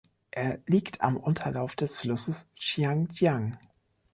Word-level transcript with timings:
Er 0.31 0.57
liegt 0.65 1.01
am 1.01 1.15
Unterlauf 1.15 1.75
des 1.75 1.99
Flusses 1.99 2.49
Xiang 2.59 3.07
Jiang. 3.13 3.59